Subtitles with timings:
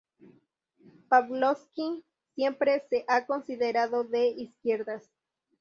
[1.09, 2.03] Pavlovsky
[2.33, 5.07] siempre se ha considerado de izquierdas.